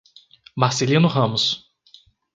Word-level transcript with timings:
Marcelino 0.55 1.07
Ramos 1.07 1.45